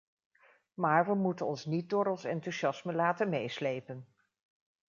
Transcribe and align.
Maar 0.73 1.05
we 1.05 1.15
moeten 1.15 1.45
ons 1.45 1.65
niet 1.65 1.89
door 1.89 2.05
ons 2.07 2.23
enthousiasme 2.23 2.93
laten 2.93 3.29
meeslepen. 3.29 4.07